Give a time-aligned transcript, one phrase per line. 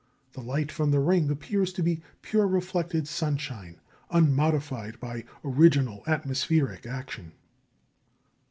[0.33, 6.87] The light from the ring appears to be pure reflected sunshine unmodified by original atmospheric
[6.87, 7.33] action.